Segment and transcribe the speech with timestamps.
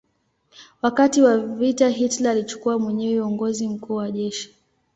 [0.81, 4.55] Wakati wa vita Hitler alichukua mwenyewe uongozi mkuu wa jeshi.